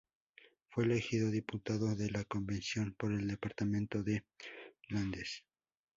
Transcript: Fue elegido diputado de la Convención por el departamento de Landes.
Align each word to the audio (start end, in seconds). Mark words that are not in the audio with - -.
Fue 0.71 0.85
elegido 0.85 1.29
diputado 1.29 1.93
de 1.95 2.09
la 2.09 2.23
Convención 2.23 2.95
por 2.97 3.11
el 3.13 3.27
departamento 3.27 4.01
de 4.01 4.23
Landes. 4.87 5.43